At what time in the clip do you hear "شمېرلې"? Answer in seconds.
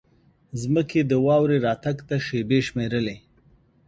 2.67-3.17